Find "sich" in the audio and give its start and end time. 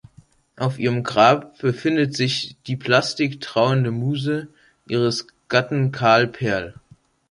2.15-2.55